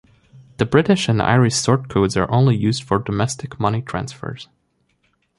[0.57, 4.47] The British and Irish sort codes are only used for domestic money transfers.